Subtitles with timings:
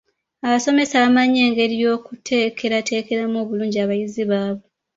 [0.45, 4.67] Abasomesa bamanyi engeri y'okuteekerateekeramu obulungi abayizi baabwe.